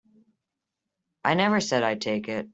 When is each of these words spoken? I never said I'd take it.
I 1.23 1.35
never 1.35 1.59
said 1.61 1.83
I'd 1.83 2.01
take 2.01 2.27
it. 2.27 2.49